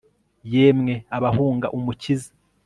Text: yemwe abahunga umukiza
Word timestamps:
yemwe 0.53 0.93
abahunga 1.17 1.67
umukiza 1.77 2.29